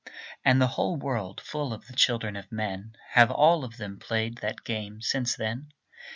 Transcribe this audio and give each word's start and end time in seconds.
And 0.43 0.59
the 0.59 0.65
whole 0.65 0.97
world 0.97 1.39
full 1.39 1.73
of 1.73 1.85
the 1.85 1.93
children 1.93 2.35
of 2.35 2.51
men, 2.51 2.95
Have 3.09 3.29
all 3.29 3.63
of 3.63 3.77
them 3.77 3.99
played 3.99 4.37
that 4.39 4.63
game 4.63 4.99
since 4.99 5.35
then. 5.35 5.73